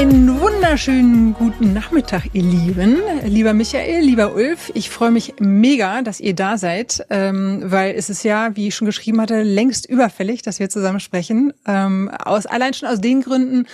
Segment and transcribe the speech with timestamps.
[0.00, 3.02] Einen wunderschönen guten Nachmittag, ihr Lieben.
[3.26, 8.08] Lieber Michael, lieber Ulf, ich freue mich mega, dass ihr da seid, ähm, weil es
[8.08, 11.52] ist ja, wie ich schon geschrieben hatte, längst überfällig, dass wir zusammen sprechen.
[11.66, 13.66] Ähm, aus, allein schon aus den Gründen,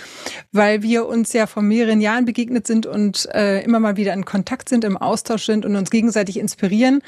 [0.50, 4.24] weil wir uns ja vor mehreren Jahren begegnet sind und äh, immer mal wieder in
[4.24, 7.02] Kontakt sind, im Austausch sind und uns gegenseitig inspirieren.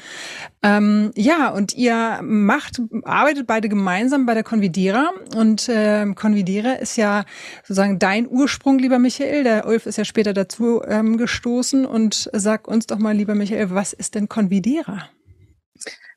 [0.63, 6.95] Ähm, ja, und ihr macht, arbeitet beide gemeinsam bei der Convidera und äh, Convidera ist
[6.95, 7.25] ja
[7.63, 9.08] sozusagen dein Ursprung, lieber Michael.
[9.17, 13.71] Der Ulf ist ja später dazu ähm, gestoßen und sag uns doch mal, lieber Michael,
[13.71, 15.09] was ist denn Convidera?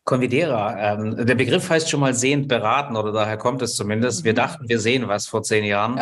[0.05, 0.95] Convidera.
[0.95, 4.25] Ähm, der Begriff heißt schon mal sehend beraten oder daher kommt es zumindest.
[4.25, 4.37] Wir mhm.
[4.37, 5.99] dachten, wir sehen was vor zehn Jahren,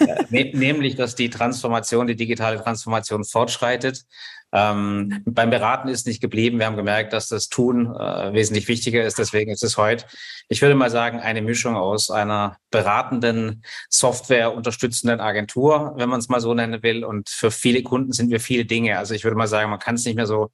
[0.00, 4.04] äh, ne nämlich, dass die Transformation, die digitale Transformation fortschreitet.
[4.52, 6.58] Ähm, beim Beraten ist nicht geblieben.
[6.58, 9.18] Wir haben gemerkt, dass das Tun äh, wesentlich wichtiger ist.
[9.18, 10.06] Deswegen ist es heute,
[10.48, 16.28] ich würde mal sagen, eine Mischung aus einer beratenden, Software unterstützenden Agentur, wenn man es
[16.28, 17.04] mal so nennen will.
[17.04, 18.98] Und für viele Kunden sind wir viele Dinge.
[18.98, 20.50] Also ich würde mal sagen, man kann es nicht mehr so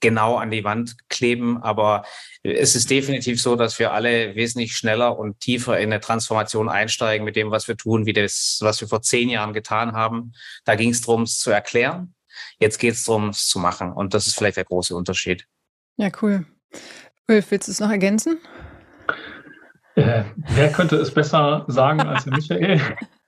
[0.00, 1.62] genau an die Wand kleben.
[1.62, 2.04] Aber
[2.42, 7.24] es ist definitiv so, dass wir alle wesentlich schneller und tiefer in eine Transformation einsteigen
[7.24, 10.32] mit dem, was wir tun, wie das, was wir vor zehn Jahren getan haben.
[10.64, 12.13] Da ging es darum, es zu erklären.
[12.58, 13.92] Jetzt geht es darum, es zu machen.
[13.92, 15.46] Und das ist vielleicht der große Unterschied.
[15.96, 16.46] Ja, cool.
[17.28, 18.38] Ulf, willst du es noch ergänzen?
[19.94, 22.80] Äh, wer könnte es besser sagen als der Michael?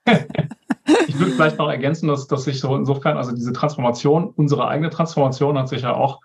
[1.07, 4.89] ich würde vielleicht noch ergänzen, dass, dass sich so insofern, also diese Transformation, unsere eigene
[4.89, 6.21] Transformation hat sich ja auch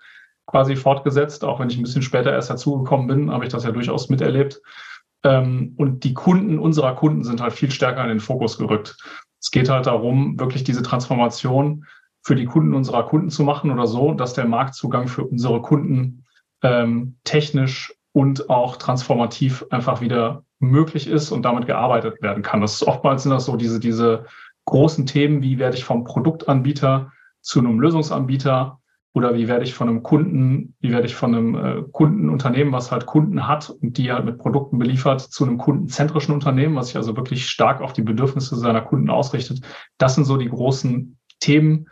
[0.47, 3.71] quasi fortgesetzt, auch wenn ich ein bisschen später erst dazugekommen bin, habe ich das ja
[3.71, 4.61] durchaus miterlebt.
[5.25, 8.97] Ähm, und die Kunden unserer Kunden sind halt viel stärker in den Fokus gerückt.
[9.41, 11.87] Es geht halt darum, wirklich diese Transformation
[12.23, 16.25] für die Kunden unserer Kunden zu machen oder so, dass der Marktzugang für unsere Kunden
[16.63, 22.61] ähm, technisch und auch transformativ einfach wieder möglich ist und damit gearbeitet werden kann.
[22.61, 24.27] Das ist oftmals sind das so diese, diese
[24.65, 28.79] großen Themen, wie werde ich vom Produktanbieter zu einem Lösungsanbieter
[29.15, 32.93] oder wie werde ich von einem Kunden, wie werde ich von einem äh, Kundenunternehmen, was
[32.93, 36.97] halt Kunden hat und die halt mit Produkten beliefert, zu einem kundenzentrischen Unternehmen, was sich
[36.97, 39.61] also wirklich stark auf die Bedürfnisse seiner Kunden ausrichtet.
[39.99, 41.89] Das sind so die großen Themen,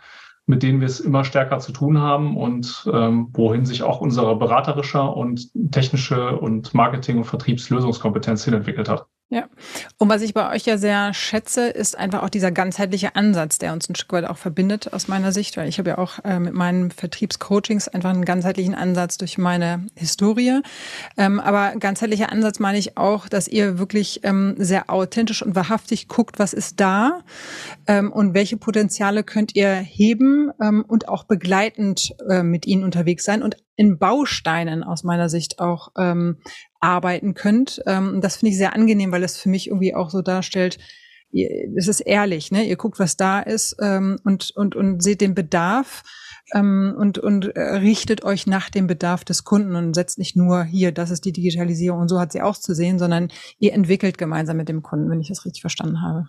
[0.50, 4.36] mit denen wir es immer stärker zu tun haben und ähm, wohin sich auch unsere
[4.36, 9.06] beraterische und technische und Marketing- und Vertriebslösungskompetenz hin entwickelt hat.
[9.32, 9.48] Ja.
[9.96, 13.72] Und was ich bei euch ja sehr schätze, ist einfach auch dieser ganzheitliche Ansatz, der
[13.72, 16.40] uns ein Stück weit auch verbindet aus meiner Sicht, weil ich habe ja auch äh,
[16.40, 20.62] mit meinen Vertriebscoachings einfach einen ganzheitlichen Ansatz durch meine Historie.
[21.16, 26.08] Ähm, aber ganzheitlicher Ansatz meine ich auch, dass ihr wirklich ähm, sehr authentisch und wahrhaftig
[26.08, 27.20] guckt, was ist da
[27.86, 33.24] ähm, und welche Potenziale könnt ihr heben ähm, und auch begleitend äh, mit ihnen unterwegs
[33.24, 36.38] sein und in Bausteinen aus meiner Sicht auch ähm,
[36.80, 37.82] arbeiten könnt.
[37.86, 40.78] Ähm, das finde ich sehr angenehm, weil es für mich irgendwie auch so darstellt,
[41.32, 42.64] es ist ehrlich, ne?
[42.64, 46.02] Ihr guckt, was da ist ähm, und, und, und seht den Bedarf
[46.54, 50.64] ähm, und, und äh, richtet euch nach dem Bedarf des Kunden und setzt nicht nur
[50.64, 54.18] hier, das ist die Digitalisierung und so hat sie auch zu sehen, sondern ihr entwickelt
[54.18, 56.26] gemeinsam mit dem Kunden, wenn ich das richtig verstanden habe.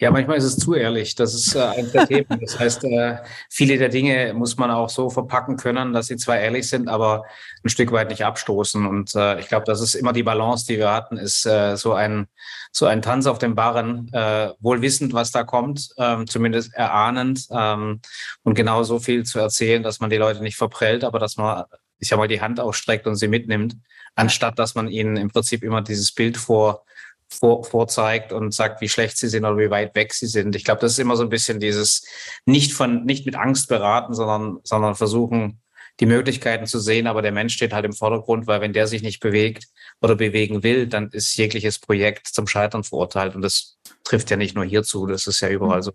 [0.00, 1.14] Ja, manchmal ist es zu ehrlich.
[1.14, 2.40] Das ist äh, eines der Themen.
[2.40, 3.18] Das heißt, äh,
[3.50, 7.24] viele der Dinge muss man auch so verpacken können, dass sie zwar ehrlich sind, aber
[7.62, 8.86] ein Stück weit nicht abstoßen.
[8.86, 11.92] Und äh, ich glaube, das ist immer die Balance, die wir hatten, ist äh, so
[11.92, 12.28] ein
[12.72, 17.48] so ein Tanz auf dem Barren, äh, wohl wissend, was da kommt, ähm, zumindest erahnend
[17.50, 18.00] ähm,
[18.42, 21.64] und genau so viel zu erzählen, dass man die Leute nicht verprellt, aber dass man,
[21.98, 23.76] ich sag mal, die Hand ausstreckt und sie mitnimmt,
[24.14, 26.84] anstatt dass man ihnen im Prinzip immer dieses Bild vor
[27.32, 30.56] vor, vorzeigt und sagt, wie schlecht sie sind oder wie weit weg sie sind.
[30.56, 32.06] Ich glaube, das ist immer so ein bisschen dieses
[32.44, 35.60] nicht von, nicht mit Angst beraten, sondern, sondern versuchen,
[36.00, 39.02] die Möglichkeiten zu sehen, aber der Mensch steht halt im Vordergrund, weil wenn der sich
[39.02, 39.66] nicht bewegt
[40.00, 43.34] oder bewegen will, dann ist jegliches Projekt zum Scheitern verurteilt.
[43.34, 45.92] Und das trifft ja nicht nur hierzu, das ist ja überall so.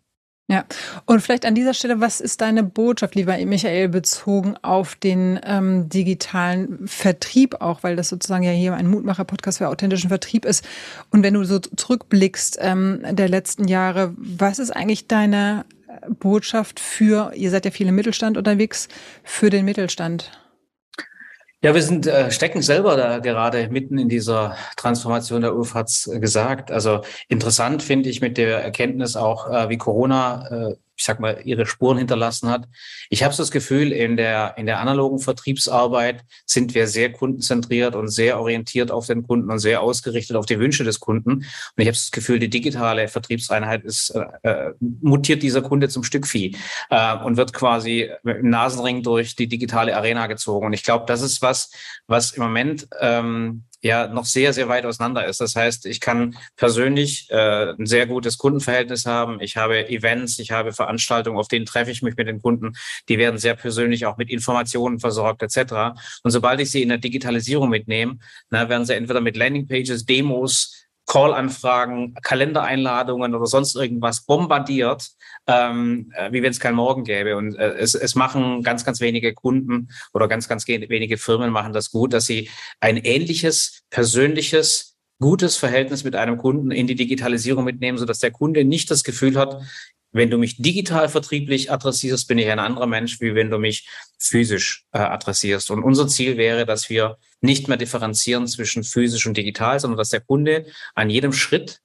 [0.47, 0.63] Ja,
[1.05, 5.89] und vielleicht an dieser Stelle, was ist deine Botschaft, lieber Michael, bezogen auf den ähm,
[5.89, 10.63] digitalen Vertrieb auch, weil das sozusagen ja hier ein Mutmacher-Podcast für authentischen Vertrieb ist.
[11.09, 16.79] Und wenn du so zurückblickst ähm, der letzten Jahre, was ist eigentlich deine äh, Botschaft
[16.79, 18.87] für, ihr seid ja viele Mittelstand unterwegs,
[19.23, 20.29] für den Mittelstand?
[21.63, 25.41] Ja, wir sind äh, stecken selber da gerade mitten in dieser Transformation.
[25.41, 26.71] Der Ulf hat's gesagt.
[26.71, 31.41] Also interessant finde ich mit der Erkenntnis auch, äh, wie Corona äh, ich sag mal,
[31.43, 32.67] ihre Spuren hinterlassen hat.
[33.09, 38.07] Ich habe das Gefühl, in der, in der analogen Vertriebsarbeit sind wir sehr kundenzentriert und
[38.07, 41.31] sehr orientiert auf den Kunden und sehr ausgerichtet auf die Wünsche des Kunden.
[41.31, 41.45] Und
[41.77, 46.55] ich habe das Gefühl, die digitale Vertriebseinheit ist, äh, äh, mutiert dieser Kunde zum Stückvieh
[46.89, 50.67] äh, und wird quasi im Nasenring durch die digitale Arena gezogen.
[50.67, 51.71] Und ich glaube, das ist was,
[52.07, 55.39] was im Moment ähm, ja noch sehr, sehr weit auseinander ist.
[55.41, 59.39] Das heißt, ich kann persönlich äh, ein sehr gutes Kundenverhältnis haben.
[59.41, 62.73] Ich habe Events, ich habe Veranstaltungen, auf denen treffe ich mich mit den Kunden.
[63.09, 65.93] Die werden sehr persönlich auch mit Informationen versorgt etc.
[66.23, 68.17] Und sobald ich sie in der Digitalisierung mitnehme,
[68.49, 75.09] na, werden sie entweder mit Landingpages, Demos, Call-Anfragen, Kalendereinladungen oder sonst irgendwas bombardiert,
[75.47, 77.37] ähm, äh, wie wenn es keinen Morgen gäbe.
[77.37, 81.73] Und äh, es, es machen ganz, ganz wenige Kunden oder ganz, ganz wenige Firmen machen
[81.73, 82.49] das gut, dass sie
[82.79, 88.65] ein ähnliches, persönliches, gutes Verhältnis mit einem Kunden in die Digitalisierung mitnehmen, sodass der Kunde
[88.65, 89.61] nicht das Gefühl hat,
[90.15, 93.85] wenn du mich digital vertrieblich adressierst, bin ich ein anderer Mensch, wie wenn du mich
[94.17, 95.69] physisch äh, adressierst.
[95.71, 100.09] Und unser Ziel wäre, dass wir nicht mehr differenzieren zwischen physisch und digital, sondern dass
[100.09, 101.81] der Kunde an jedem Schritt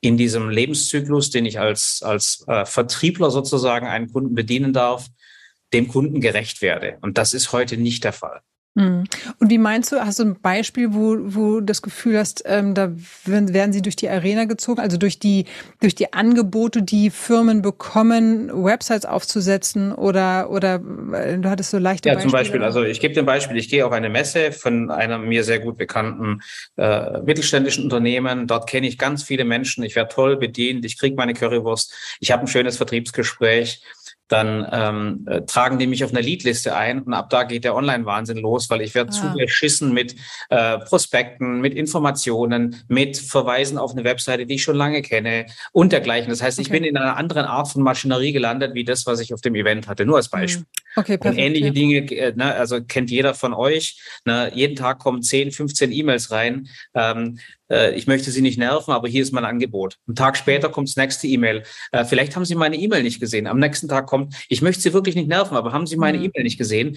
[0.00, 5.06] in diesem Lebenszyklus, den ich als, als äh, Vertriebler sozusagen einen Kunden bedienen darf,
[5.72, 6.98] dem Kunden gerecht werde.
[7.00, 8.42] Und das ist heute nicht der Fall.
[8.76, 9.04] Hm.
[9.38, 12.74] Und wie meinst du, hast du ein Beispiel, wo, wo du das Gefühl hast, ähm,
[12.74, 12.90] da
[13.24, 15.44] werden sie durch die Arena gezogen, also durch die,
[15.80, 20.80] durch die Angebote, die Firmen bekommen, Websites aufzusetzen oder, oder
[21.12, 22.30] äh, du hattest so leichte Ja, Beispiele.
[22.30, 25.28] zum Beispiel, also ich gebe dir ein Beispiel, ich gehe auf eine Messe von einem
[25.28, 26.40] mir sehr gut bekannten
[26.76, 31.14] äh, mittelständischen Unternehmen, dort kenne ich ganz viele Menschen, ich werde toll bedient, ich kriege
[31.14, 33.82] meine Currywurst, ich habe ein schönes Vertriebsgespräch
[34.28, 37.74] dann ähm, äh, tragen die mich auf eine Leadliste ein und ab da geht der
[37.74, 39.12] Online-Wahnsinn los, weil ich werde ah.
[39.12, 40.16] zugeschissen mit
[40.48, 45.92] äh, Prospekten, mit Informationen, mit Verweisen auf eine Webseite, die ich schon lange kenne und
[45.92, 46.30] dergleichen.
[46.30, 46.66] Das heißt, okay.
[46.66, 49.54] ich bin in einer anderen Art von Maschinerie gelandet, wie das, was ich auf dem
[49.54, 50.06] Event hatte.
[50.06, 50.40] Nur als hm.
[50.40, 50.66] Beispiel.
[50.96, 51.26] Okay, perfekt.
[51.26, 51.72] Und ähnliche ja.
[51.72, 54.00] Dinge, äh, ne, also kennt jeder von euch.
[54.24, 56.68] Ne, jeden Tag kommen 10, 15 E-Mails rein.
[56.94, 57.38] Ähm,
[57.70, 59.98] äh, ich möchte Sie nicht nerven, aber hier ist mein Angebot.
[60.08, 61.64] Ein Tag später kommt das nächste E-Mail.
[61.92, 63.46] Äh, vielleicht haben Sie meine E-Mail nicht gesehen.
[63.46, 66.24] Am nächsten Tag kommt, ich möchte Sie wirklich nicht nerven, aber haben Sie meine mhm.
[66.24, 66.96] E-Mail nicht gesehen?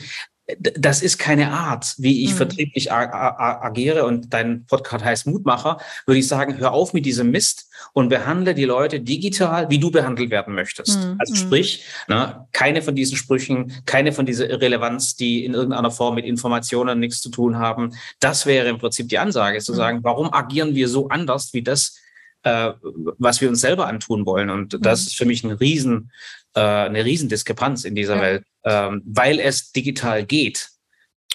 [0.59, 2.37] Das ist keine Art, wie ich mhm.
[2.37, 7.69] vertrieblich agiere und dein Podcast heißt Mutmacher, würde ich sagen, hör auf mit diesem Mist
[7.91, 10.99] und behandle die Leute digital, wie du behandelt werden möchtest.
[10.99, 11.15] Mhm.
[11.19, 11.37] Also mhm.
[11.37, 16.25] sprich, ne, keine von diesen Sprüchen, keine von dieser Irrelevanz, die in irgendeiner Form mit
[16.25, 17.93] Informationen nichts zu tun haben.
[18.21, 19.77] Das wäre im Prinzip die Ansage, zu mhm.
[19.77, 21.97] sagen, warum agieren wir so anders wie das,
[22.43, 22.71] äh,
[23.17, 24.49] was wir uns selber antun wollen?
[24.49, 25.07] Und das mhm.
[25.07, 26.11] ist für mich ein Riesen,
[26.55, 28.21] äh, eine Riesendiskrepanz in dieser ja.
[28.21, 30.69] Welt ähm, weil es digital geht.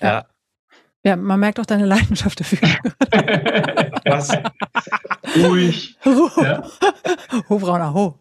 [0.00, 0.26] Ja.
[1.05, 1.17] ja.
[1.17, 2.69] man merkt auch deine Leidenschaft dafür.
[4.05, 4.37] Was?
[5.37, 5.96] Ruhig.
[6.05, 6.62] Ja.
[7.49, 8.19] Ho, Brauner, ho.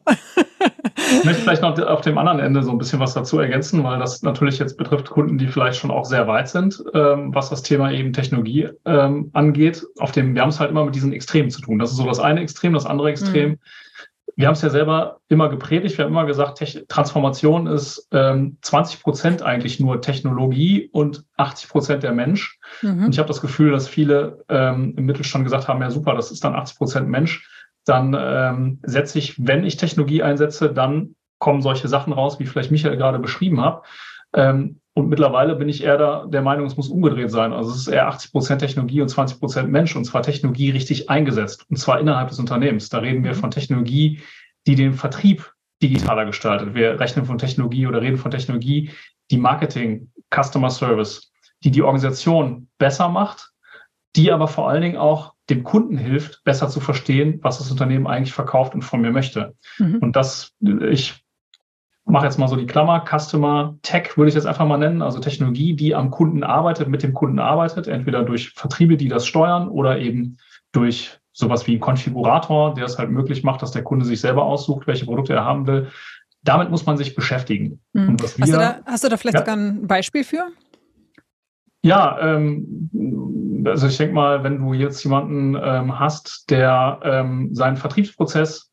[0.96, 4.00] Ich möchte vielleicht noch auf dem anderen Ende so ein bisschen was dazu ergänzen, weil
[4.00, 7.64] das natürlich jetzt betrifft Kunden, die vielleicht schon auch sehr weit sind, ähm, was das
[7.64, 9.84] Thema eben Technologie ähm, angeht.
[10.00, 11.80] Auf dem, wir haben es halt immer mit diesen Extremen zu tun.
[11.80, 13.52] Das ist so das eine Extrem, das andere Extrem.
[13.52, 13.60] Mhm
[14.42, 19.02] wir haben es ja selber immer gepredigt, wir haben immer gesagt, Transformation ist ähm, 20
[19.02, 22.60] Prozent eigentlich nur Technologie und 80 Prozent der Mensch.
[22.82, 23.06] Mhm.
[23.06, 26.32] Und ich habe das Gefühl, dass viele ähm, im Mittelstand gesagt haben, ja super, das
[26.32, 27.48] ist dann 80 Prozent Mensch.
[27.86, 32.72] Dann ähm, setze ich, wenn ich Technologie einsetze, dann kommen solche Sachen raus, wie vielleicht
[32.72, 33.84] Michael gerade beschrieben hat.
[34.34, 37.54] Ähm, und mittlerweile bin ich eher da, der Meinung, es muss umgedreht sein.
[37.54, 41.10] Also es ist eher 80 Prozent Technologie und 20 Prozent Mensch und zwar Technologie richtig
[41.10, 42.90] eingesetzt und zwar innerhalb des Unternehmens.
[42.90, 43.38] Da reden wir mhm.
[43.38, 44.22] von Technologie,
[44.68, 46.76] die den Vertrieb digitaler gestaltet.
[46.76, 48.92] Wir rechnen von Technologie oder reden von Technologie,
[49.32, 51.32] die Marketing, Customer Service,
[51.64, 53.52] die die Organisation besser macht,
[54.18, 58.08] die aber vor allen Dingen auch dem Kunden hilft, besser zu verstehen, was das Unternehmen
[58.08, 59.56] eigentlich verkauft und von mir möchte.
[59.78, 60.00] Mhm.
[60.00, 61.24] Und das, ich
[62.06, 65.20] mache jetzt mal so die Klammer, Customer Tech würde ich jetzt einfach mal nennen, also
[65.20, 69.70] Technologie, die am Kunden arbeitet, mit dem Kunden arbeitet, entweder durch Vertriebe, die das steuern
[69.70, 70.38] oder eben
[70.72, 74.44] durch sowas wie ein Konfigurator, der es halt möglich macht, dass der Kunde sich selber
[74.44, 75.88] aussucht, welche Produkte er haben will.
[76.44, 77.80] Damit muss man sich beschäftigen.
[77.94, 78.20] Mhm.
[78.20, 80.48] Wir, hast, du da, hast, du da, vielleicht ja, sogar ein Beispiel für?
[81.84, 87.78] Ja, ähm, also ich denke mal, wenn du jetzt jemanden ähm, hast, der ähm, seinen
[87.78, 88.72] Vertriebsprozess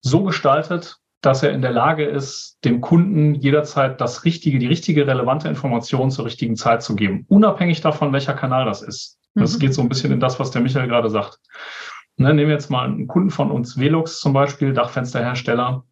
[0.00, 5.06] so gestaltet, dass er in der Lage ist, dem Kunden jederzeit das richtige, die richtige
[5.06, 9.18] relevante Information zur richtigen Zeit zu geben, unabhängig davon, welcher Kanal das ist.
[9.34, 9.58] Das mhm.
[9.60, 11.38] geht so ein bisschen in das, was der Michael gerade sagt.
[12.16, 15.84] Ne, nehmen wir jetzt mal einen Kunden von uns, Velux zum Beispiel, Dachfensterhersteller,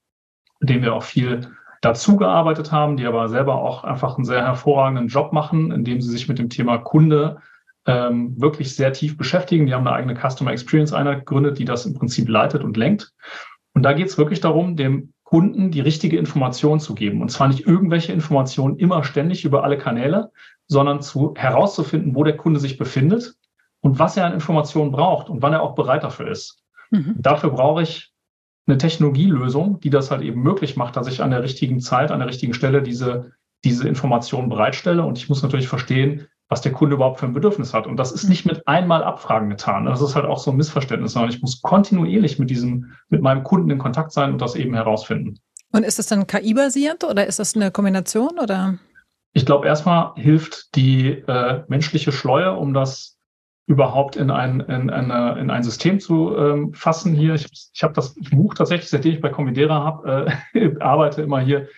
[0.60, 1.49] dem wir auch viel
[1.80, 6.10] dazu gearbeitet haben, die aber selber auch einfach einen sehr hervorragenden Job machen, indem sie
[6.10, 7.38] sich mit dem Thema Kunde
[7.87, 9.66] ähm, wirklich sehr tief beschäftigen.
[9.66, 13.12] Die haben eine eigene Customer Experience Einheit gegründet, die das im Prinzip leitet und lenkt.
[13.72, 17.22] Und da geht es wirklich darum, dem Kunden die richtige Information zu geben.
[17.22, 20.32] Und zwar nicht irgendwelche Informationen immer ständig über alle Kanäle,
[20.66, 23.37] sondern zu herauszufinden, wo der Kunde sich befindet
[23.78, 26.64] und was er an Informationen braucht und wann er auch bereit dafür ist.
[26.90, 27.14] Mhm.
[27.16, 28.12] Dafür brauche ich
[28.66, 32.18] eine Technologielösung, die das halt eben möglich macht, dass ich an der richtigen Zeit, an
[32.18, 33.30] der richtigen Stelle diese,
[33.62, 35.04] diese Informationen bereitstelle.
[35.04, 37.87] Und ich muss natürlich verstehen, was der Kunde überhaupt für ein Bedürfnis hat.
[37.87, 39.87] Und das ist nicht mit einmal Abfragen getan.
[39.87, 43.45] Das ist halt auch so ein Missverständnis, sondern ich muss kontinuierlich mit diesem, mit meinem
[43.45, 45.38] Kunden in Kontakt sein und das eben herausfinden.
[45.73, 48.78] Und ist das dann KI-basiert oder ist das eine Kombination oder?
[49.33, 53.16] Ich glaube, erstmal hilft die äh, menschliche Schleue, um das
[53.66, 57.35] überhaupt in ein, in, eine, in ein System zu ähm, fassen hier.
[57.35, 61.69] Ich, ich habe das Buch tatsächlich, seitdem ich bei Comidera habe, äh, arbeite immer hier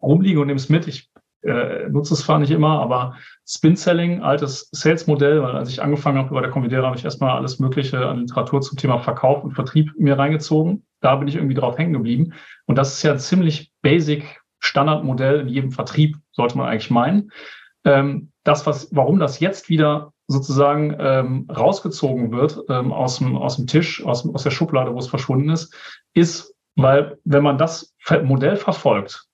[0.00, 0.86] rumliegen und nehme es mit.
[0.86, 1.11] Ich
[1.42, 6.18] äh, nutze es zwar nicht immer, aber Spin Selling, altes Sales-Modell, weil als ich angefangen
[6.18, 9.52] habe bei der Comidera, habe ich erstmal alles Mögliche an Literatur zum Thema Verkauf und
[9.52, 10.86] Vertrieb mir reingezogen.
[11.00, 12.34] Da bin ich irgendwie drauf hängen geblieben.
[12.66, 17.32] Und das ist ja ein ziemlich basic Standardmodell in jedem Vertrieb, sollte man eigentlich meinen.
[17.84, 23.56] Ähm, das, was, warum das jetzt wieder sozusagen ähm, rausgezogen wird ähm, aus, dem, aus
[23.56, 25.74] dem Tisch, aus, aus der Schublade, wo es verschwunden ist,
[26.14, 29.26] ist, weil wenn man das Modell verfolgt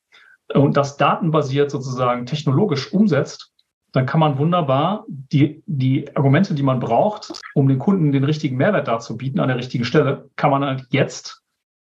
[0.54, 3.52] und das datenbasiert sozusagen technologisch umsetzt,
[3.92, 8.56] dann kann man wunderbar die, die Argumente, die man braucht, um den Kunden den richtigen
[8.56, 11.42] Mehrwert darzubieten an der richtigen Stelle, kann man halt jetzt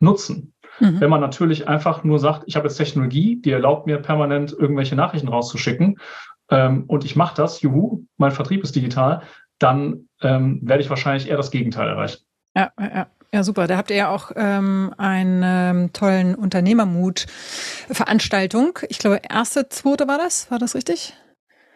[0.00, 0.52] nutzen.
[0.80, 1.00] Mhm.
[1.00, 4.96] Wenn man natürlich einfach nur sagt, ich habe jetzt Technologie, die erlaubt mir permanent irgendwelche
[4.96, 5.98] Nachrichten rauszuschicken
[6.50, 9.22] ähm, und ich mache das, juhu, mein Vertrieb ist digital,
[9.58, 12.22] dann ähm, werde ich wahrscheinlich eher das Gegenteil erreichen.
[12.54, 12.86] Ja, ja.
[12.94, 13.06] Ja,
[13.42, 13.66] super.
[13.66, 18.78] Da habt ihr ja auch ähm, einen ähm, tollen Unternehmermut-Veranstaltung.
[18.88, 20.50] Ich glaube, erste, zweite war das.
[20.50, 21.14] War das richtig?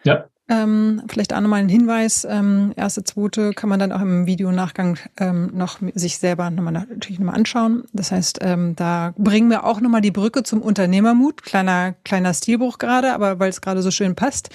[0.03, 0.25] Ja.
[0.49, 4.99] Ähm, vielleicht auch nochmal ein Hinweis, ähm, erste, zweite kann man dann auch im Videonachgang
[5.17, 7.85] ähm, noch sich selber nochmal natürlich nochmal anschauen.
[7.93, 11.43] Das heißt, ähm, da bringen wir auch nochmal die Brücke zum Unternehmermut.
[11.43, 14.49] Kleiner, kleiner Stilbruch gerade, aber weil es gerade so schön passt.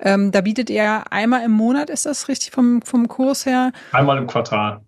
[0.00, 3.70] Ähm, da bietet ihr einmal im Monat, ist das richtig vom, vom Kurs her?
[3.92, 4.80] Einmal im Quartal.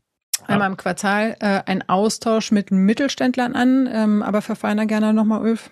[0.50, 5.70] Einmal im Quartal äh, ein Austausch mit Mittelständlern an, ähm, aber verfeiner gerne nochmal, Ulf.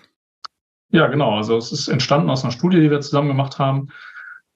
[0.91, 1.35] Ja, genau.
[1.35, 3.89] Also es ist entstanden aus einer Studie, die wir zusammen gemacht haben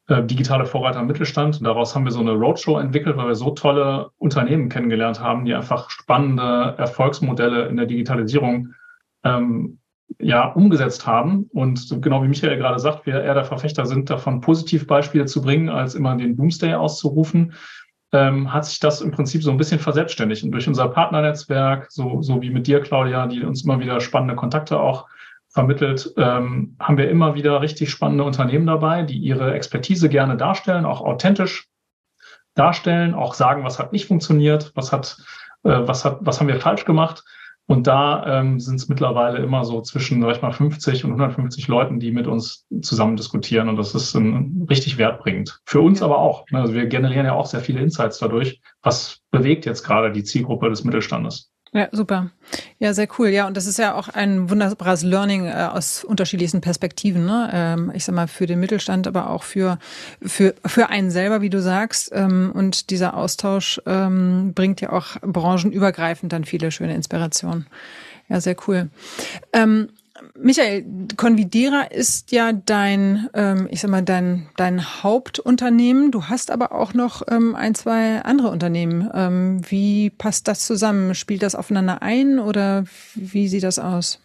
[0.07, 1.59] äh, digitale Vorreiter im Mittelstand.
[1.59, 5.45] Und daraus haben wir so eine Roadshow entwickelt, weil wir so tolle Unternehmen kennengelernt haben,
[5.45, 8.73] die einfach spannende Erfolgsmodelle in der Digitalisierung
[9.23, 9.79] ähm,
[10.19, 11.49] ja, umgesetzt haben.
[11.53, 15.69] Und genau wie Michael gerade sagt, wir eher der Verfechter sind, davon Positivbeispiele zu bringen,
[15.69, 17.53] als immer den Doomsday auszurufen,
[18.13, 20.43] ähm, hat sich das im Prinzip so ein bisschen verselbstständigt.
[20.43, 24.35] Und durch unser Partnernetzwerk, so, so wie mit dir, Claudia, die uns immer wieder spannende
[24.35, 25.07] Kontakte auch
[25.49, 30.85] vermittelt, ähm, haben wir immer wieder richtig spannende Unternehmen dabei, die ihre Expertise gerne darstellen,
[30.85, 31.67] auch authentisch
[32.55, 35.17] darstellen, auch sagen, was hat nicht funktioniert, was hat,
[35.63, 37.23] äh, was hat, was haben wir falsch gemacht.
[37.65, 41.67] Und da ähm, sind es mittlerweile immer so zwischen, sag ich mal, 50 und 150
[41.69, 43.69] Leuten, die mit uns zusammen diskutieren.
[43.69, 45.61] Und das ist ein, richtig wertbringend.
[45.65, 46.45] Für uns aber auch.
[46.51, 46.59] Ne?
[46.59, 48.61] Also wir generieren ja auch sehr viele Insights dadurch.
[48.81, 51.52] Was bewegt jetzt gerade die Zielgruppe des Mittelstandes?
[51.73, 52.29] Ja, super.
[52.77, 53.29] Ja, sehr cool.
[53.29, 57.25] Ja, und das ist ja auch ein wunderbares Learning äh, aus unterschiedlichsten Perspektiven.
[57.25, 57.49] Ne?
[57.51, 59.79] Ähm, ich sag mal, für den Mittelstand, aber auch für,
[60.21, 62.11] für, für einen selber, wie du sagst.
[62.13, 67.65] Ähm, und dieser Austausch ähm, bringt ja auch branchenübergreifend dann viele schöne Inspirationen.
[68.29, 68.89] Ja, sehr cool.
[69.51, 69.89] Ähm,
[70.35, 70.85] Michael,
[71.17, 76.11] Convidera ist ja dein, ähm, ich sag mal, dein, dein Hauptunternehmen.
[76.11, 79.09] Du hast aber auch noch ähm, ein, zwei andere Unternehmen.
[79.13, 81.15] Ähm, wie passt das zusammen?
[81.15, 84.19] Spielt das aufeinander ein oder wie sieht das aus?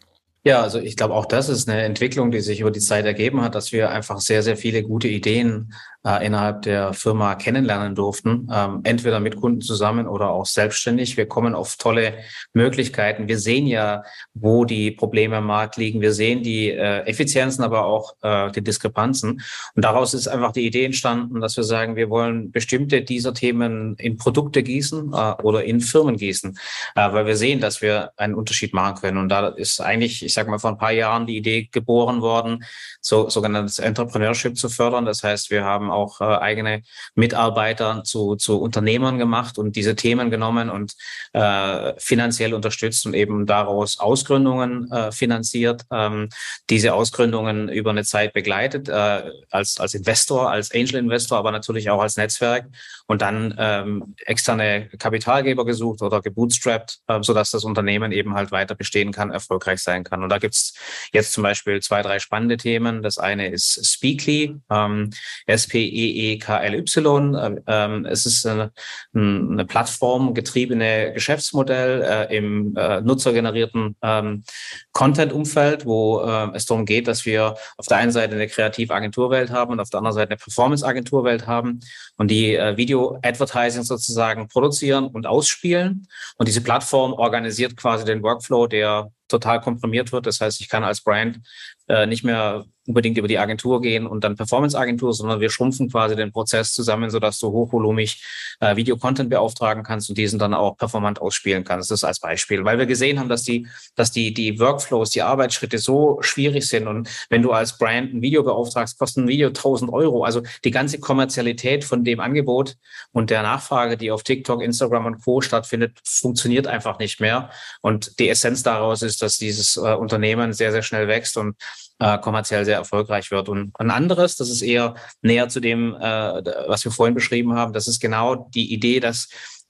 [0.44, 3.42] Ja, also ich glaube, auch das ist eine Entwicklung, die sich über die Zeit ergeben
[3.42, 5.74] hat, dass wir einfach sehr, sehr viele gute Ideen
[6.08, 11.16] äh, innerhalb der Firma kennenlernen durften, ähm, entweder mit Kunden zusammen oder auch selbstständig.
[11.16, 12.14] Wir kommen auf tolle
[12.54, 13.28] Möglichkeiten.
[13.28, 16.00] Wir sehen ja, wo die Probleme am Markt liegen.
[16.00, 19.42] Wir sehen die äh, Effizienzen, aber auch äh, die Diskrepanzen.
[19.74, 23.96] Und daraus ist einfach die Idee entstanden, dass wir sagen, wir wollen bestimmte dieser Themen
[23.96, 26.58] in Produkte gießen äh, oder in Firmen gießen,
[26.94, 29.18] äh, weil wir sehen, dass wir einen Unterschied machen können.
[29.18, 32.64] Und da ist eigentlich, ich sage mal, vor ein paar Jahren die Idee geboren worden,
[33.00, 35.04] so sogenanntes Entrepreneurship zu fördern.
[35.04, 36.82] Das heißt, wir haben äh, eigene
[37.14, 40.94] Mitarbeiter zu, zu Unternehmern gemacht und diese Themen genommen und
[41.32, 46.28] äh, finanziell unterstützt und eben daraus Ausgründungen äh, finanziert, ähm,
[46.70, 51.90] diese Ausgründungen über eine Zeit begleitet, äh, als, als Investor, als Angel Investor, aber natürlich
[51.90, 52.66] auch als Netzwerk
[53.06, 58.74] und dann ähm, externe Kapitalgeber gesucht oder gebootstrapped, äh, sodass das Unternehmen eben halt weiter
[58.74, 60.22] bestehen kann, erfolgreich sein kann.
[60.22, 60.74] Und da gibt's
[61.12, 63.02] jetzt zum Beispiel zwei, drei spannende Themen.
[63.02, 65.10] Das eine ist Speakly, ähm,
[65.48, 67.62] SP T-E-E-K-L-Y.
[67.66, 68.72] Ähm, es ist eine,
[69.14, 74.44] eine plattformgetriebene Geschäftsmodell äh, im äh, nutzergenerierten ähm,
[74.92, 79.72] Content-Umfeld, wo äh, es darum geht, dass wir auf der einen Seite eine Kreativagenturwelt haben
[79.72, 81.80] und auf der anderen Seite eine Performance-Agenturwelt haben
[82.16, 86.08] und die äh, Video-Advertising sozusagen produzieren und ausspielen.
[86.36, 90.26] Und diese Plattform organisiert quasi den Workflow, der total komprimiert wird.
[90.26, 91.40] Das heißt, ich kann als Brand
[91.88, 96.16] äh, nicht mehr unbedingt über die Agentur gehen und dann Performance-Agentur, sondern wir schrumpfen quasi
[96.16, 98.24] den Prozess zusammen, sodass du hochvolumig
[98.60, 101.90] äh, Video-Content beauftragen kannst und diesen dann auch performant ausspielen kannst.
[101.90, 105.20] Das ist als Beispiel, weil wir gesehen haben, dass die, dass die, die Workflows, die
[105.20, 109.48] Arbeitsschritte so schwierig sind und wenn du als Brand ein Video beauftragst, kostet ein Video
[109.48, 110.24] 1000 Euro.
[110.24, 112.76] Also die ganze Kommerzialität von dem Angebot
[113.12, 115.42] und der Nachfrage, die auf TikTok, Instagram und Co.
[115.42, 117.50] stattfindet, funktioniert einfach nicht mehr.
[117.82, 121.56] Und die Essenz daraus ist, dass dieses äh, Unternehmen sehr, sehr schnell wächst und
[121.98, 123.48] äh, kommerziell sehr erfolgreich wird.
[123.48, 127.72] Und ein anderes, das ist eher näher zu dem, äh, was wir vorhin beschrieben haben,
[127.72, 129.28] das ist genau die Idee, dass,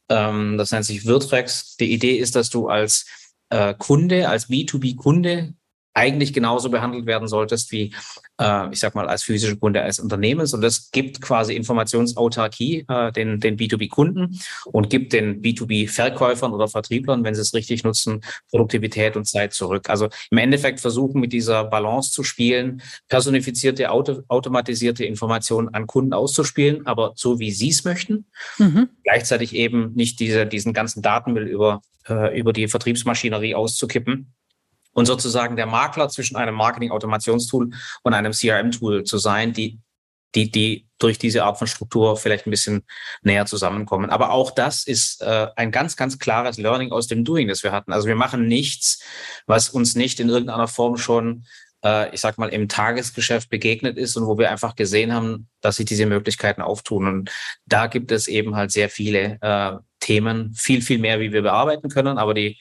[0.09, 3.07] ähm, das nennt sich Virtrex, die Idee ist, dass du als
[3.51, 5.55] äh, Kunde, als B2B-Kunde
[5.99, 7.93] eigentlich genauso behandelt werden solltest wie,
[8.41, 10.55] äh, ich sag mal, als physische Kunde als Unternehmens.
[10.55, 17.25] Und das gibt quasi Informationsautarkie äh, den, den B2B-Kunden und gibt den B2B-Verkäufern oder Vertrieblern,
[17.25, 19.91] wenn sie es richtig nutzen, Produktivität und Zeit zurück.
[19.91, 26.13] Also im Endeffekt versuchen, mit dieser Balance zu spielen, personifizierte, auto, automatisierte Informationen an Kunden
[26.13, 28.27] auszuspielen, aber so wie sie es möchten.
[28.59, 28.89] Mhm.
[29.03, 34.33] Gleichzeitig eben nicht diese, diesen ganzen Datenmüll über, äh, über die Vertriebsmaschinerie auszukippen
[34.99, 37.71] und sozusagen der Makler zwischen einem Marketing-Automationstool
[38.03, 39.79] und einem CRM-Tool zu sein, die,
[40.35, 42.83] die, die durch diese Art von Struktur vielleicht ein bisschen
[43.23, 44.11] näher zusammenkommen.
[44.11, 47.71] Aber auch das ist äh, ein ganz, ganz klares Learning aus dem Doing, das wir
[47.71, 47.93] hatten.
[47.93, 49.01] Also wir machen nichts,
[49.47, 51.45] was uns nicht in irgendeiner Form schon
[51.85, 55.77] äh, ich sag mal, im Tagesgeschäft begegnet ist und wo wir einfach gesehen haben, dass
[55.77, 57.07] sich diese Möglichkeiten auftun.
[57.07, 57.31] Und
[57.67, 61.89] da gibt es eben halt sehr viele äh, Themen, viel, viel mehr, wie wir bearbeiten
[61.89, 62.19] können.
[62.19, 62.59] Aber die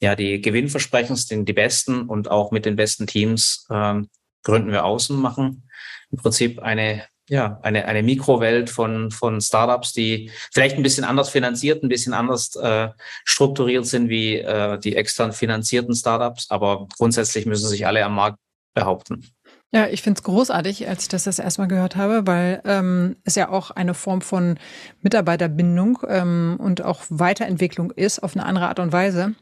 [0.00, 4.08] ja, die gewinnversprechendsten, die besten und auch mit den besten Teams ähm,
[4.42, 5.68] gründen wir außen, machen
[6.10, 11.28] im Prinzip eine, ja, eine, eine Mikrowelt von, von Startups, die vielleicht ein bisschen anders
[11.28, 12.88] finanziert, ein bisschen anders äh,
[13.24, 18.38] strukturiert sind wie äh, die extern finanzierten Startups, aber grundsätzlich müssen sich alle am Markt
[18.74, 19.26] behaupten.
[19.70, 23.34] Ja, ich finde es großartig, als ich das das erstmal gehört habe, weil ähm, es
[23.34, 24.58] ja auch eine Form von
[25.02, 29.34] Mitarbeiterbindung ähm, und auch Weiterentwicklung ist auf eine andere Art und Weise.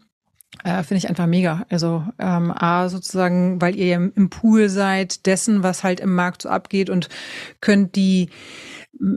[0.64, 1.66] Äh, Finde ich einfach mega.
[1.68, 6.42] Also ähm, A, sozusagen, weil ihr ja im Pool seid dessen, was halt im Markt
[6.42, 7.08] so abgeht und
[7.60, 8.30] könnt die,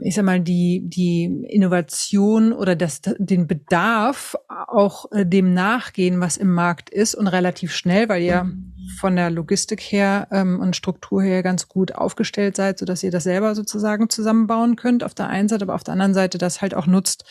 [0.02, 6.36] ich sag mal, die, die Innovation oder das, den Bedarf auch äh, dem nachgehen, was
[6.36, 8.50] im Markt ist und relativ schnell, weil ihr
[8.98, 13.24] von der Logistik her ähm, und Struktur her ganz gut aufgestellt seid, sodass ihr das
[13.24, 16.74] selber sozusagen zusammenbauen könnt auf der einen Seite, aber auf der anderen Seite das halt
[16.74, 17.24] auch nutzt,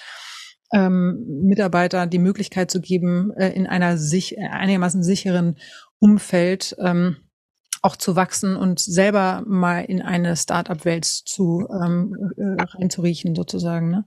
[0.74, 5.58] ähm, Mitarbeiter die Möglichkeit zu geben, äh, in einer sich, äh, einigermaßen sicheren
[6.00, 7.18] Umfeld ähm,
[7.82, 13.90] auch zu wachsen und selber mal in eine Start-up-Welt zu ähm, äh, reinzuriechen sozusagen.
[13.90, 14.06] Ne?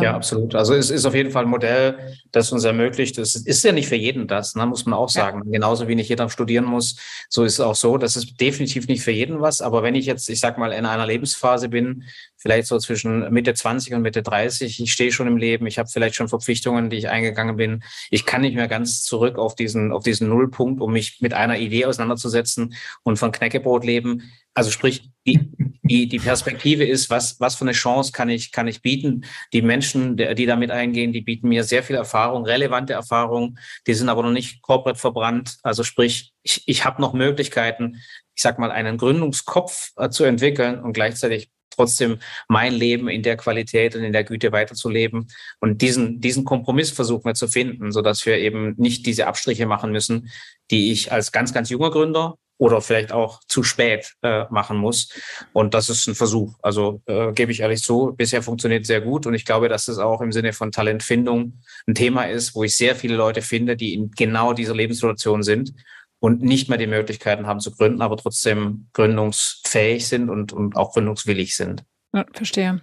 [0.00, 0.54] Ja, absolut.
[0.54, 3.16] Also es ist auf jeden Fall ein Modell, das uns ermöglicht.
[3.18, 5.42] Es ist ja nicht für jeden das, ne, muss man auch sagen.
[5.44, 5.52] Ja.
[5.52, 6.96] Genauso wie nicht jeder studieren muss,
[7.28, 7.96] so ist es auch so.
[7.96, 9.60] Das ist definitiv nicht für jeden was.
[9.60, 12.04] Aber wenn ich jetzt, ich sag mal, in einer Lebensphase bin,
[12.36, 15.88] vielleicht so zwischen Mitte 20 und Mitte 30, ich stehe schon im Leben, ich habe
[15.88, 17.84] vielleicht schon Verpflichtungen, die ich eingegangen bin.
[18.10, 21.58] Ich kann nicht mehr ganz zurück auf diesen, auf diesen Nullpunkt, um mich mit einer
[21.58, 24.32] Idee auseinanderzusetzen und von Knäckebrot leben.
[24.54, 28.82] Also sprich, die, die, Perspektive ist, was, was für eine Chance kann ich, kann ich
[28.82, 29.24] bieten?
[29.52, 34.08] Die Menschen, die damit eingehen, die bieten mir sehr viel Erfahrung, relevante Erfahrung, die sind
[34.08, 35.56] aber noch nicht corporate verbrannt.
[35.62, 37.96] Also sprich, ich, ich habe noch Möglichkeiten,
[38.34, 43.36] ich sag mal, einen Gründungskopf äh, zu entwickeln und gleichzeitig trotzdem mein Leben in der
[43.36, 45.26] Qualität und in der Güte weiterzuleben.
[45.60, 49.66] Und diesen, diesen Kompromiss versuchen wir zu finden, so dass wir eben nicht diese Abstriche
[49.66, 50.30] machen müssen,
[50.70, 55.08] die ich als ganz, ganz junger Gründer oder vielleicht auch zu spät äh, machen muss.
[55.52, 56.54] Und das ist ein Versuch.
[56.62, 59.26] Also äh, gebe ich ehrlich zu, bisher funktioniert sehr gut.
[59.26, 62.76] Und ich glaube, dass es auch im Sinne von Talentfindung ein Thema ist, wo ich
[62.76, 65.74] sehr viele Leute finde, die in genau dieser Lebenssituation sind
[66.20, 70.92] und nicht mehr die Möglichkeiten haben zu gründen, aber trotzdem gründungsfähig sind und, und auch
[70.92, 71.84] gründungswillig sind.
[72.14, 72.80] Ja, verstehe.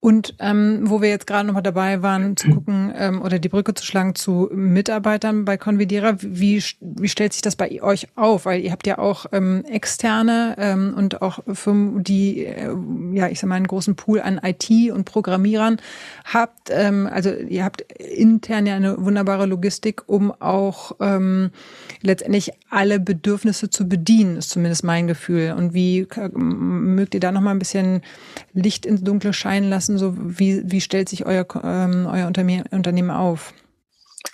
[0.00, 3.72] Und ähm, wo wir jetzt gerade nochmal dabei waren, zu gucken ähm, oder die Brücke
[3.72, 8.44] zu schlagen zu Mitarbeitern bei Convidera, wie, wie stellt sich das bei euch auf?
[8.44, 12.76] Weil ihr habt ja auch ähm, externe ähm, und auch Firmen, die, äh,
[13.12, 15.78] ja, ich sag mal, einen großen Pool an IT und Programmierern
[16.26, 16.68] habt.
[16.70, 21.50] Ähm, also ihr habt intern ja eine wunderbare Logistik, um auch ähm,
[22.02, 25.54] letztendlich alle Bedürfnisse zu bedienen, ist zumindest mein Gefühl.
[25.56, 28.02] Und wie mögt ihr da nochmal ein bisschen
[28.58, 29.98] Licht ins Dunkle scheinen lassen.
[29.98, 33.54] So wie, wie stellt sich euer, ähm, euer Unternehmen auf?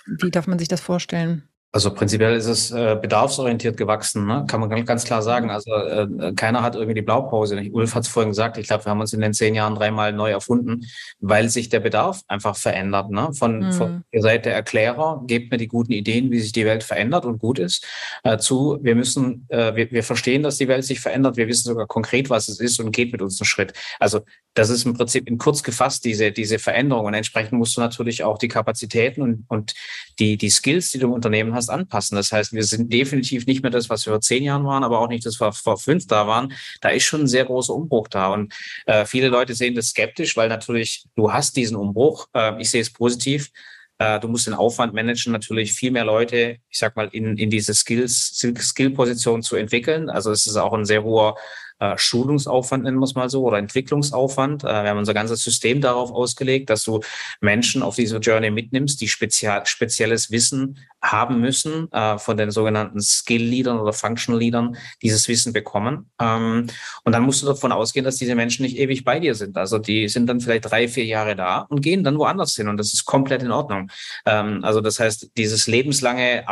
[0.05, 1.43] Wie darf man sich das vorstellen?
[1.75, 4.45] Also prinzipiell ist es äh, bedarfsorientiert gewachsen, ne?
[4.47, 5.49] kann man ganz klar sagen.
[5.49, 7.61] Also äh, keiner hat irgendwie die Blaupause.
[7.73, 10.13] Ulf hat es vorhin gesagt, ich glaube, wir haben uns in den zehn Jahren dreimal
[10.13, 10.85] neu erfunden,
[11.19, 13.11] weil sich der Bedarf einfach verändert.
[13.11, 13.33] Ne?
[13.33, 13.73] Von, mhm.
[13.73, 17.25] von ihr seid der Erklärer, gebt mir die guten Ideen, wie sich die Welt verändert
[17.25, 17.85] und gut ist,
[18.23, 21.67] äh, zu, wir müssen, äh, wir, wir verstehen, dass die Welt sich verändert, wir wissen
[21.67, 23.73] sogar konkret, was es ist und geht mit uns einen Schritt.
[23.99, 24.21] Also
[24.53, 27.05] das ist im Prinzip in kurz gefasst, diese, diese Veränderung.
[27.07, 29.73] Und entsprechend musst du natürlich auch die Kapazitäten und, und
[30.17, 32.15] die, die Skills, die du im Unternehmen hast, anpassen.
[32.15, 34.99] Das heißt, wir sind definitiv nicht mehr das, was wir vor zehn Jahren waren, aber
[34.99, 36.53] auch nicht das, was vor fünf da waren.
[36.81, 38.33] Da ist schon ein sehr großer Umbruch da.
[38.33, 38.53] Und
[38.85, 42.27] äh, viele Leute sehen das skeptisch, weil natürlich du hast diesen Umbruch.
[42.33, 43.51] Äh, ich sehe es positiv.
[43.97, 47.49] Äh, du musst den Aufwand managen, natürlich viel mehr Leute, ich sag mal, in, in
[47.49, 50.09] diese Skills, Skill-Position zu entwickeln.
[50.09, 51.35] Also es ist auch ein sehr hoher
[51.79, 54.63] äh, Schulungsaufwand, nennen wir es mal so, oder Entwicklungsaufwand.
[54.63, 57.01] Äh, wir haben unser ganzes System darauf ausgelegt, dass du
[57.41, 63.01] Menschen auf diese Journey mitnimmst, die spezial, spezielles Wissen haben müssen, äh, von den sogenannten
[63.01, 66.09] Skill-Leadern oder Function-Leadern dieses Wissen bekommen.
[66.19, 66.67] Ähm,
[67.03, 69.57] und dann musst du davon ausgehen, dass diese Menschen nicht ewig bei dir sind.
[69.57, 72.67] Also die sind dann vielleicht drei, vier Jahre da und gehen dann woanders hin.
[72.67, 73.91] Und das ist komplett in Ordnung.
[74.25, 76.47] Ähm, also das heißt, dieses lebenslange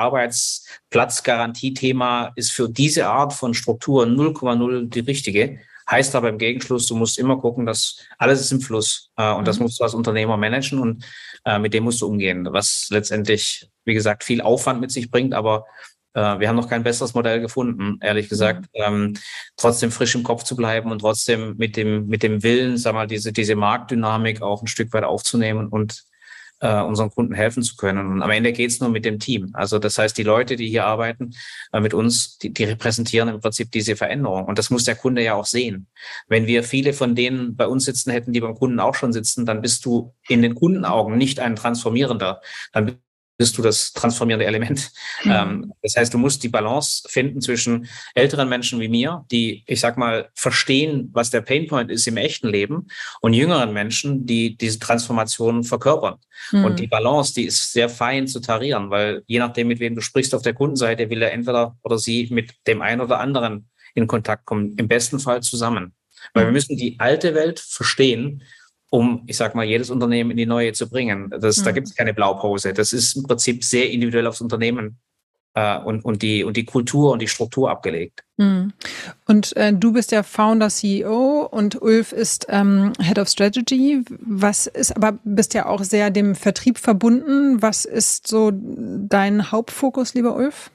[0.93, 5.59] Arbeitsplatzgarantie-Thema ist für diese Art von Strukturen 0,0 die richtige.
[5.89, 9.09] Heißt aber im Gegenschluss, du musst immer gucken, dass alles ist im Fluss.
[9.17, 9.63] Äh, und das mhm.
[9.63, 11.05] musst du als Unternehmer managen und
[11.45, 12.47] äh, mit dem musst du umgehen.
[12.51, 15.65] Was letztendlich, wie gesagt, viel Aufwand mit sich bringt, aber
[16.13, 18.65] äh, wir haben noch kein besseres Modell gefunden, ehrlich gesagt.
[18.73, 18.83] Mhm.
[18.83, 19.13] Ähm,
[19.57, 23.07] trotzdem frisch im Kopf zu bleiben und trotzdem mit dem, mit dem Willen, sag mal,
[23.07, 26.05] diese, diese Marktdynamik auch ein Stück weit aufzunehmen und
[26.63, 28.08] äh, unseren Kunden helfen zu können.
[28.08, 29.49] Und am Ende geht's nur mit dem Team.
[29.54, 31.32] Also das heißt, die Leute, die hier arbeiten
[31.73, 34.45] äh, mit uns, die, die repräsentieren im Prinzip diese Veränderung.
[34.45, 35.88] Und das muss der Kunde ja auch sehen.
[36.30, 39.45] Wenn wir viele von denen bei uns sitzen hätten, die beim Kunden auch schon sitzen,
[39.45, 42.41] dann bist du in den Kundenaugen nicht ein Transformierender.
[42.71, 42.97] Dann
[43.37, 44.91] bist du das transformierende Element.
[45.23, 45.31] Mhm.
[45.31, 49.79] Ähm, das heißt, du musst die Balance finden zwischen älteren Menschen wie mir, die, ich
[49.79, 52.87] sag mal, verstehen, was der Painpoint ist im echten Leben,
[53.21, 56.15] und jüngeren Menschen, die diese Transformation verkörpern.
[56.51, 56.65] Mhm.
[56.65, 60.01] Und die Balance, die ist sehr fein zu tarieren, weil je nachdem, mit wem du
[60.01, 64.07] sprichst auf der Kundenseite, will er entweder oder sie mit dem einen oder anderen in
[64.07, 65.93] Kontakt kommen, im besten Fall zusammen.
[66.33, 66.53] Weil wir mhm.
[66.53, 68.43] müssen die alte Welt verstehen
[68.93, 71.34] um, ich sag mal, jedes Unternehmen in die neue zu bringen.
[71.41, 71.63] Das, mhm.
[71.63, 72.73] Da gibt es keine Blaupause.
[72.73, 74.99] Das ist im Prinzip sehr individuell aufs Unternehmen
[75.56, 78.23] äh, und, und, die, und die Kultur und die Struktur abgelegt.
[78.38, 78.71] Mhm.
[79.25, 84.06] Und äh, du bist ja Founder, CEO und Ulf ist ähm, Head of Strategy.
[84.19, 87.63] Was ist, aber bist ja auch sehr dem Vertrieb verbunden.
[87.63, 90.69] Was ist so dein Hauptfokus, lieber Ulf?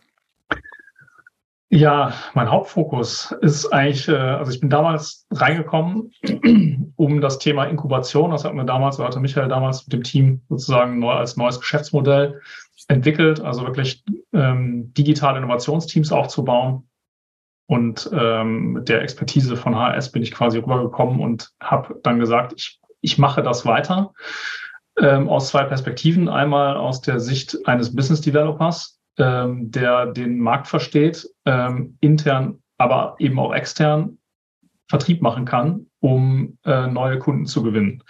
[1.70, 6.12] Ja, mein Hauptfokus ist eigentlich, äh, also ich bin damals reingekommen,
[6.96, 10.40] um das Thema Inkubation, das hatten wir damals, oder hatte Michael damals mit dem Team
[10.48, 12.40] sozusagen neu als neues Geschäftsmodell
[12.88, 14.02] entwickelt, also wirklich
[14.32, 16.88] ähm, digitale Innovationsteams aufzubauen.
[17.66, 22.54] Und ähm, mit der Expertise von HS bin ich quasi rübergekommen und habe dann gesagt,
[22.56, 24.14] ich, ich mache das weiter
[24.98, 26.30] ähm, aus zwei Perspektiven.
[26.30, 33.16] Einmal aus der Sicht eines Business Developers, ähm, der den Markt versteht, ähm, intern, aber
[33.18, 34.18] eben auch extern
[34.88, 38.02] Vertrieb machen kann, um äh, neue Kunden zu gewinnen.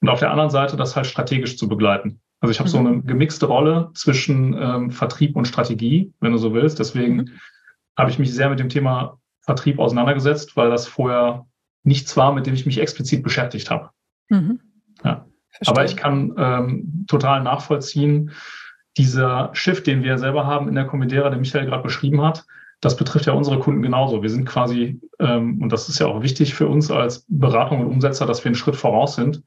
[0.00, 2.20] Und auf der anderen Seite das halt strategisch zu begleiten.
[2.40, 2.72] Also ich habe mhm.
[2.72, 6.78] so eine gemixte Rolle zwischen ähm, Vertrieb und Strategie, wenn du so willst.
[6.78, 7.30] Deswegen mhm.
[7.96, 11.46] habe ich mich sehr mit dem Thema Vertrieb auseinandergesetzt, weil das vorher
[11.84, 13.90] nichts war, mit dem ich mich explizit beschäftigt habe.
[14.30, 14.60] Mhm.
[15.04, 15.26] Ja.
[15.66, 18.32] Aber ich kann ähm, total nachvollziehen,
[18.96, 22.44] dieser Shift, den wir selber haben in der Comedera, den Michael gerade beschrieben hat,
[22.80, 24.22] das betrifft ja unsere Kunden genauso.
[24.22, 27.86] Wir sind quasi, ähm, und das ist ja auch wichtig für uns als Beratung und
[27.86, 29.42] Umsetzer, dass wir einen Schritt voraus sind.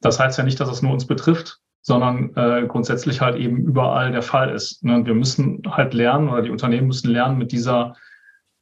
[0.00, 4.12] Das heißt ja nicht, dass es nur uns betrifft, sondern äh, grundsätzlich halt eben überall
[4.12, 4.84] der Fall ist.
[4.84, 5.04] Ne?
[5.06, 7.94] Wir müssen halt lernen oder die Unternehmen müssen lernen, mit dieser,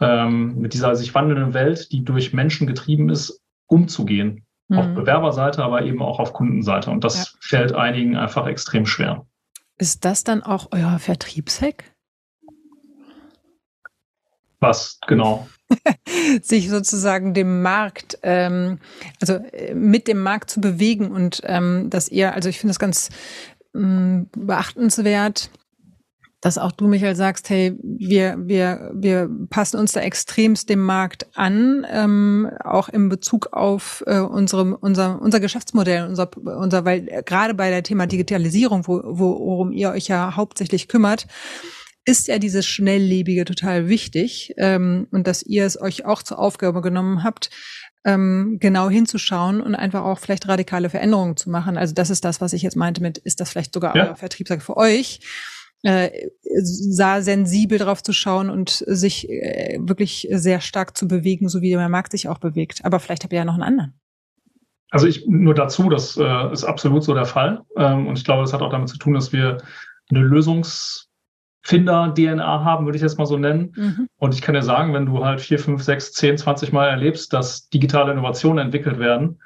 [0.00, 4.44] ähm, mit dieser sich wandelnden Welt, die durch Menschen getrieben ist, umzugehen.
[4.68, 4.78] Mhm.
[4.78, 6.90] Auf Bewerberseite, aber eben auch auf Kundenseite.
[6.90, 7.38] Und das ja.
[7.40, 9.26] fällt einigen einfach extrem schwer.
[9.78, 11.84] Ist das dann auch euer Vertriebshack?
[14.60, 15.48] Was genau?
[16.42, 18.80] sich sozusagen dem Markt, ähm,
[19.20, 22.80] also äh, mit dem Markt zu bewegen und ähm, dass ihr, also ich finde das
[22.80, 23.10] ganz
[23.74, 25.50] ähm, beachtenswert,
[26.40, 31.26] dass auch du, Michael, sagst, hey, wir, wir, wir passen uns da extremst dem Markt
[31.34, 37.22] an, ähm, auch in Bezug auf äh, unsere, unser, unser Geschäftsmodell, unser, unser, weil äh,
[37.24, 41.26] gerade bei der Thema Digitalisierung, wo, worum ihr euch ja hauptsächlich kümmert,
[42.04, 46.80] ist ja dieses Schnelllebige total wichtig ähm, und dass ihr es euch auch zur Aufgabe
[46.80, 47.50] genommen habt,
[48.04, 51.76] ähm, genau hinzuschauen und einfach auch vielleicht radikale Veränderungen zu machen.
[51.76, 54.06] Also das ist das, was ich jetzt meinte mit, ist das vielleicht sogar ja.
[54.06, 55.20] euer Vertriebswerk für euch?
[55.84, 56.10] Äh,
[56.42, 61.70] sah sensibel drauf zu schauen und sich äh, wirklich sehr stark zu bewegen, so wie
[61.70, 62.84] der Markt sich auch bewegt.
[62.84, 63.94] Aber vielleicht habt ihr ja noch einen anderen.
[64.90, 67.62] Also ich nur dazu, das äh, ist absolut so der Fall.
[67.76, 69.58] Ähm, und ich glaube, das hat auch damit zu tun, dass wir
[70.10, 73.72] eine Lösungsfinder-DNA haben, würde ich jetzt mal so nennen.
[73.76, 74.08] Mhm.
[74.16, 77.32] Und ich kann dir sagen, wenn du halt vier, fünf, sechs, zehn, zwanzig Mal erlebst,
[77.32, 79.38] dass digitale Innovationen entwickelt werden,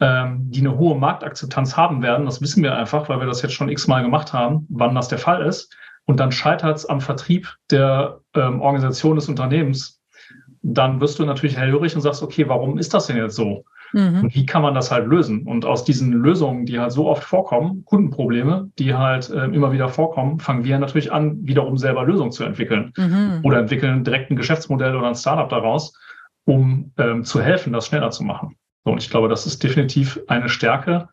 [0.00, 3.54] ähm, die eine hohe Marktakzeptanz haben werden, das wissen wir einfach, weil wir das jetzt
[3.54, 5.74] schon x-mal gemacht haben, wann das der Fall ist.
[6.06, 10.00] Und dann scheitert es am Vertrieb der ähm, Organisation des Unternehmens.
[10.62, 13.64] Dann wirst du natürlich hellhörig und sagst, okay, warum ist das denn jetzt so?
[13.92, 14.22] Mhm.
[14.24, 15.42] Und wie kann man das halt lösen?
[15.46, 19.88] Und aus diesen Lösungen, die halt so oft vorkommen, Kundenprobleme, die halt äh, immer wieder
[19.88, 22.92] vorkommen, fangen wir natürlich an, wiederum selber Lösungen zu entwickeln.
[22.96, 23.40] Mhm.
[23.42, 25.92] Oder entwickeln direkt ein Geschäftsmodell oder ein Startup daraus,
[26.44, 28.56] um ähm, zu helfen, das schneller zu machen.
[28.90, 31.08] Und ich glaube, das ist definitiv eine Stärke.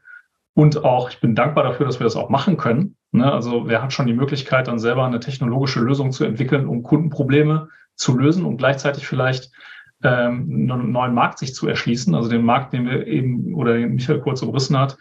[0.53, 2.95] Und auch, ich bin dankbar dafür, dass wir das auch machen können.
[3.11, 3.31] Ne?
[3.31, 7.69] Also wer hat schon die Möglichkeit, dann selber eine technologische Lösung zu entwickeln, um Kundenprobleme
[7.95, 9.51] zu lösen und gleichzeitig vielleicht
[10.03, 12.15] ähm, einen neuen Markt sich zu erschließen.
[12.15, 14.97] Also den Markt, den wir eben oder den Michael kurz umrissen hat,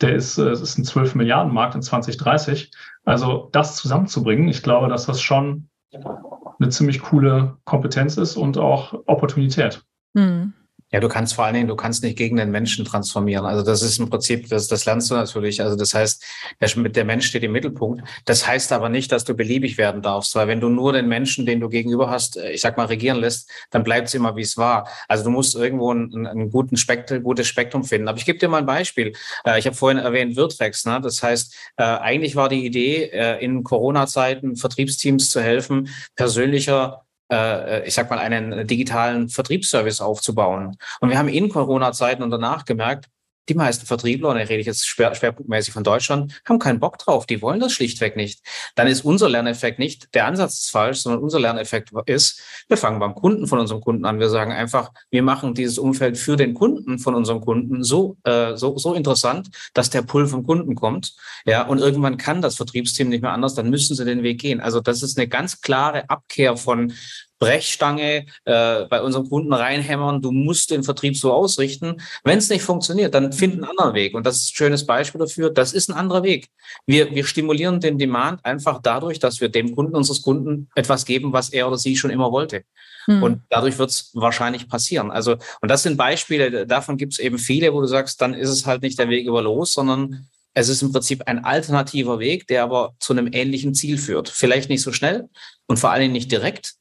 [0.00, 2.70] der ist, äh, es ist ein 12 Milliarden Markt in 2030.
[3.04, 8.94] Also das zusammenzubringen, ich glaube, dass das schon eine ziemlich coole Kompetenz ist und auch
[9.06, 9.82] Opportunität.
[10.14, 10.52] Mhm.
[10.94, 13.46] Ja, du kannst vor allen Dingen, du kannst nicht gegen den Menschen transformieren.
[13.46, 15.60] Also das ist im Prinzip, das, das lernst du natürlich.
[15.60, 16.24] Also das heißt,
[16.60, 18.04] der, Mensch steht im Mittelpunkt.
[18.26, 21.46] Das heißt aber nicht, dass du beliebig werden darfst, weil wenn du nur den Menschen,
[21.46, 24.42] den du gegenüber hast, äh, ich sag mal, regieren lässt, dann bleibt es immer, wie
[24.42, 24.86] es war.
[25.08, 28.06] Also du musst irgendwo einen, einen guten Spektrum, gutes Spektrum finden.
[28.06, 29.14] Aber ich gebe dir mal ein Beispiel.
[29.44, 30.84] Äh, ich habe vorhin erwähnt Virtrex.
[30.84, 31.00] Ne?
[31.02, 37.03] Das heißt, äh, eigentlich war die Idee, in Corona-Zeiten Vertriebsteams zu helfen, persönlicher
[37.34, 40.76] äh, ich sag mal, einen digitalen Vertriebsservice aufzubauen.
[41.00, 43.08] Und wir haben in Corona-Zeiten und danach gemerkt,
[43.48, 47.26] die meisten Vertriebler, und da rede ich jetzt schwerpunktmäßig von Deutschland, haben keinen Bock drauf.
[47.26, 48.40] Die wollen das schlichtweg nicht.
[48.74, 52.98] Dann ist unser Lerneffekt nicht, der Ansatz ist falsch, sondern unser Lerneffekt ist, wir fangen
[52.98, 54.20] beim Kunden von unserem Kunden an.
[54.20, 58.56] Wir sagen einfach, wir machen dieses Umfeld für den Kunden von unserem Kunden so, äh,
[58.56, 61.14] so, so interessant, dass der Pull vom Kunden kommt.
[61.44, 64.60] Ja, und irgendwann kann das Vertriebsteam nicht mehr anders, dann müssen sie den Weg gehen.
[64.60, 66.92] Also das ist eine ganz klare Abkehr von
[67.38, 72.00] Brechstange äh, bei unserem Kunden reinhämmern, du musst den Vertrieb so ausrichten.
[72.22, 74.14] Wenn es nicht funktioniert, dann find einen anderen Weg.
[74.14, 75.50] Und das ist ein schönes Beispiel dafür.
[75.50, 76.48] Das ist ein anderer Weg.
[76.86, 81.32] Wir, wir stimulieren den Demand einfach dadurch, dass wir dem Kunden unseres Kunden etwas geben,
[81.32, 82.64] was er oder sie schon immer wollte.
[83.06, 83.22] Mhm.
[83.22, 85.10] Und dadurch wird es wahrscheinlich passieren.
[85.10, 88.48] Also, und das sind Beispiele, davon gibt es eben viele, wo du sagst, dann ist
[88.48, 92.46] es halt nicht der Weg über los, sondern es ist im Prinzip ein alternativer Weg,
[92.46, 94.28] der aber zu einem ähnlichen Ziel führt.
[94.28, 95.28] Vielleicht nicht so schnell
[95.66, 96.74] und vor Dingen nicht direkt,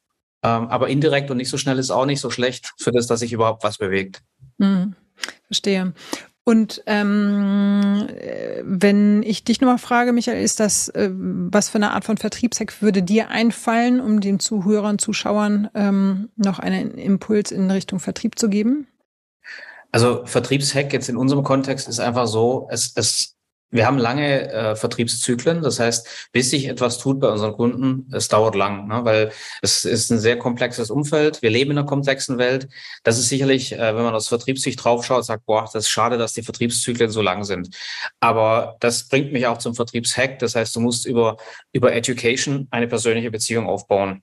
[0.44, 3.22] ähm, aber indirekt und nicht so schnell ist auch nicht so schlecht für das, dass
[3.22, 4.22] sich überhaupt was bewegt.
[4.60, 4.96] Hm,
[5.48, 5.94] verstehe.
[6.46, 8.10] Und ähm,
[8.64, 12.82] wenn ich dich nochmal frage, Michael, ist das, äh, was für eine Art von Vertriebshack
[12.82, 18.50] würde dir einfallen, um den Zuhörern, Zuschauern ähm, noch einen Impuls in Richtung Vertrieb zu
[18.50, 18.88] geben?
[19.94, 23.38] Also Vertriebshack jetzt in unserem Kontext ist einfach so, es, es
[23.74, 28.28] wir haben lange äh, Vertriebszyklen, das heißt, bis sich etwas tut bei unseren Kunden, es
[28.28, 29.04] dauert lang, ne?
[29.04, 29.32] weil
[29.64, 31.42] es ist ein sehr komplexes Umfeld.
[31.42, 32.68] Wir leben in einer komplexen Welt.
[33.04, 36.34] Das ist sicherlich, äh, wenn man aus Vertriebssicht draufschaut, sagt, boah, das ist schade, dass
[36.34, 37.76] die Vertriebszyklen so lang sind.
[38.20, 40.38] Aber das bringt mich auch zum Vertriebshack.
[40.38, 41.38] Das heißt, du musst über,
[41.72, 44.22] über Education eine persönliche Beziehung aufbauen.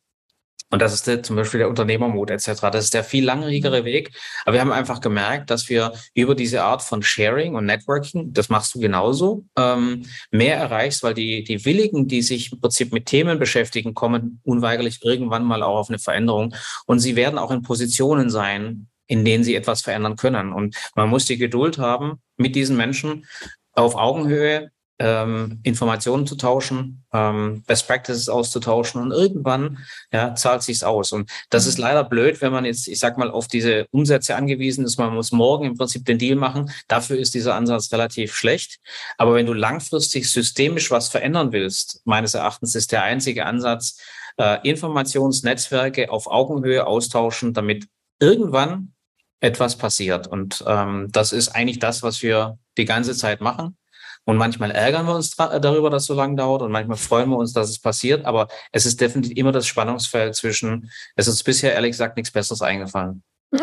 [0.71, 2.61] Und das ist der, zum Beispiel der Unternehmermut etc.
[2.73, 3.85] Das ist der viel langjährigere mhm.
[3.85, 4.13] Weg.
[4.45, 8.49] Aber wir haben einfach gemerkt, dass wir über diese Art von Sharing und Networking, das
[8.49, 13.07] machst du genauso, ähm, mehr erreichst, weil die, die Willigen, die sich im Prinzip mit
[13.07, 16.55] Themen beschäftigen, kommen unweigerlich irgendwann mal auch auf eine Veränderung.
[16.87, 20.53] Und sie werden auch in Positionen sein, in denen sie etwas verändern können.
[20.53, 23.27] Und man muss die Geduld haben, mit diesen Menschen
[23.73, 29.79] auf Augenhöhe ähm, Informationen zu tauschen, ähm, Best Practices auszutauschen und irgendwann
[30.13, 31.13] ja, zahlt sich's aus.
[31.13, 31.85] Und das ist mhm.
[31.85, 34.99] leider blöd, wenn man jetzt, ich sag mal, auf diese Umsätze angewiesen ist.
[34.99, 36.71] Man muss morgen im Prinzip den Deal machen.
[36.87, 38.79] Dafür ist dieser Ansatz relativ schlecht.
[39.17, 43.99] Aber wenn du langfristig systemisch was verändern willst, meines Erachtens ist der einzige Ansatz,
[44.37, 47.87] äh, Informationsnetzwerke auf Augenhöhe austauschen, damit
[48.21, 48.93] irgendwann
[49.41, 50.27] etwas passiert.
[50.27, 53.79] Und ähm, das ist eigentlich das, was wir die ganze Zeit machen.
[54.25, 57.37] Und manchmal ärgern wir uns darüber, dass es so lange dauert und manchmal freuen wir
[57.37, 58.25] uns, dass es passiert.
[58.27, 62.63] Aber es ist definitiv immer das Spannungsfeld zwischen, es ist bisher ehrlich gesagt nichts Besseres
[62.63, 63.23] eingefallen.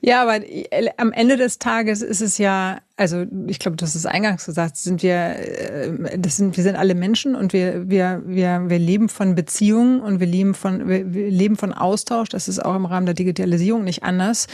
[0.00, 0.40] ja, aber
[0.98, 5.02] am Ende des Tages ist es ja also ich glaube, das ist eingangs gesagt, sind
[5.04, 9.36] wir, äh, das sind, wir sind alle Menschen und wir, wir, wir, wir leben von
[9.36, 12.28] Beziehungen und wir leben von, wir, wir leben von Austausch.
[12.28, 14.48] Das ist auch im Rahmen der Digitalisierung nicht anders,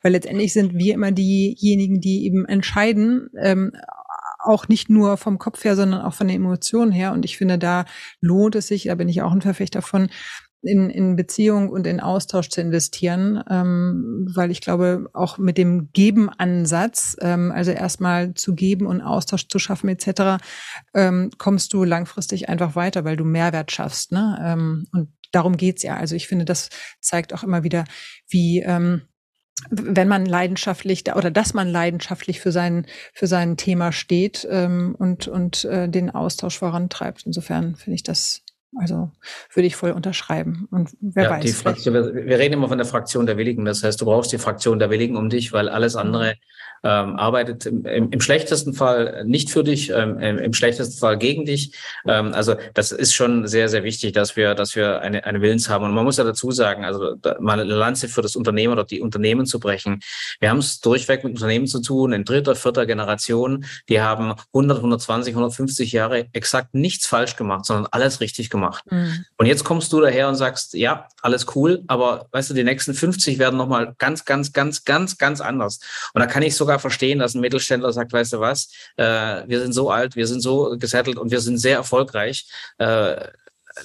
[0.00, 3.72] weil letztendlich sind wir immer diejenigen, die eben entscheiden, ähm,
[4.42, 7.12] auch nicht nur vom Kopf her, sondern auch von den Emotionen her.
[7.12, 7.84] Und ich finde, da
[8.22, 10.08] lohnt es sich, da bin ich auch ein Verfechter davon,
[10.62, 15.90] in, in Beziehung und in Austausch zu investieren, ähm, weil ich glaube, auch mit dem
[15.92, 20.42] Geben-Ansatz, ähm, also erstmal zu geben und Austausch zu schaffen etc.,
[20.94, 24.12] ähm, kommst du langfristig einfach weiter, weil du Mehrwert schaffst.
[24.12, 24.38] Ne?
[24.42, 25.96] Ähm, und darum geht's ja.
[25.96, 26.68] Also ich finde, das
[27.00, 27.84] zeigt auch immer wieder,
[28.28, 29.02] wie ähm,
[29.68, 35.28] wenn man leidenschaftlich oder dass man leidenschaftlich für sein für sein Thema steht ähm, und
[35.28, 37.24] und äh, den Austausch vorantreibt.
[37.26, 38.42] Insofern finde ich das
[38.76, 39.10] also
[39.52, 40.68] würde ich voll unterschreiben.
[40.70, 41.62] Und wer ja, weiß.
[41.62, 43.64] Fraktion, wir reden immer von der Fraktion der Willigen.
[43.64, 46.00] Das heißt, du brauchst die Fraktion der Willigen um dich, weil alles mhm.
[46.00, 46.34] andere
[46.82, 51.44] ähm, arbeitet im, im, schlechtesten Fall nicht für dich, ähm, im, im, schlechtesten Fall gegen
[51.44, 51.74] dich.
[52.06, 55.68] Ähm, also das ist schon sehr, sehr wichtig, dass wir, dass wir eine, eine Willens
[55.68, 55.84] haben.
[55.84, 59.00] Und man muss ja dazu sagen, also mal eine Lanze für das Unternehmen oder die
[59.00, 60.00] Unternehmen zu brechen.
[60.40, 63.66] Wir haben es durchweg mit Unternehmen zu tun, in dritter, vierter Generation.
[63.88, 68.59] Die haben 100, 120, 150 Jahre exakt nichts falsch gemacht, sondern alles richtig gemacht.
[68.90, 69.26] Mhm.
[69.36, 72.94] Und jetzt kommst du daher und sagst, ja, alles cool, aber weißt du, die nächsten
[72.94, 75.80] 50 werden nochmal ganz, ganz, ganz, ganz, ganz anders.
[76.14, 79.42] Und da kann ich sogar sogar verstehen, dass ein Mittelständler sagt, weißt du was, äh,
[79.48, 82.46] wir sind so alt, wir sind so gesettelt und wir sind sehr erfolgreich.
[82.78, 83.26] Äh,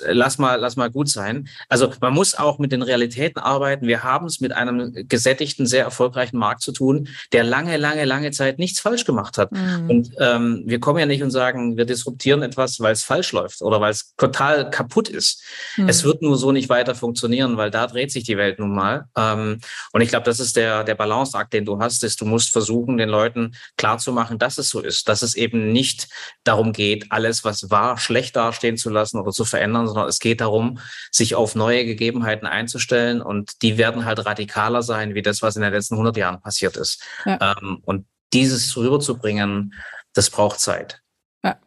[0.08, 1.48] lass mal, lass mal gut sein.
[1.70, 3.88] Also man muss auch mit den Realitäten arbeiten.
[3.88, 8.32] Wir haben es mit einem gesättigten, sehr erfolgreichen Markt zu tun, der lange, lange, lange
[8.32, 9.52] Zeit nichts falsch gemacht hat.
[9.52, 9.90] Mhm.
[9.90, 13.62] Und ähm, wir kommen ja nicht und sagen, wir disruptieren etwas, weil es falsch läuft
[13.62, 15.44] oder weil es total kaputt ist.
[15.78, 15.90] Mhm.
[15.90, 19.06] Es wird nur so nicht weiter funktionieren, weil da dreht sich die Welt nun mal.
[19.16, 19.60] Ähm,
[19.92, 22.98] und ich glaube, das ist der, der Balanceakt, den du hast, ist, du musst versuchen,
[22.98, 26.08] den Leuten klarzumachen, dass es so ist, dass es eben nicht
[26.44, 30.20] darum geht, alles, was war, schlecht dastehen zu lassen oder zu verändern, verändern, sondern es
[30.20, 30.80] geht darum,
[31.12, 35.62] sich auf neue Gegebenheiten einzustellen und die werden halt radikaler sein, wie das, was in
[35.62, 37.04] den letzten 100 Jahren passiert ist.
[37.26, 37.56] Ja.
[37.62, 39.74] Ähm, und dieses rüberzubringen,
[40.14, 41.02] das braucht Zeit.
[41.44, 41.58] Ja.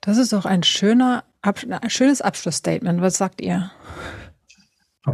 [0.00, 3.00] Das ist doch ein schöner, ein schönes Abschlussstatement.
[3.00, 3.70] Was sagt ihr?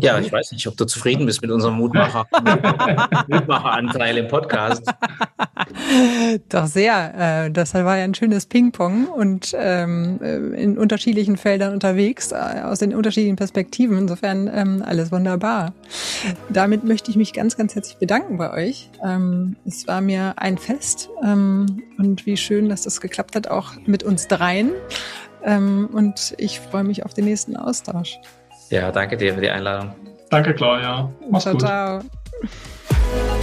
[0.01, 2.27] Ja, ich weiß nicht, ob du zufrieden bist mit unserem Mutmacher,
[3.29, 4.85] Mutmacheranteil im Podcast.
[6.49, 7.47] Doch sehr.
[7.47, 12.63] Äh, das war ja ein schönes Ping-Pong und ähm, äh, in unterschiedlichen Feldern unterwegs, äh,
[12.65, 13.99] aus den unterschiedlichen Perspektiven.
[13.99, 15.75] Insofern ähm, alles wunderbar.
[16.49, 18.91] Damit möchte ich mich ganz, ganz herzlich bedanken bei euch.
[19.05, 24.03] Ähm, es war mir ein Fest und wie schön, dass das geklappt hat, auch mit
[24.03, 24.73] uns dreien.
[25.43, 28.19] Und ich freue mich auf den nächsten Austausch.
[28.75, 29.95] Ja, danke dir für die Einladung.
[30.31, 31.09] Danke, Claudia.
[31.31, 31.63] Mach's ciao, gut.
[31.63, 33.41] Ciao.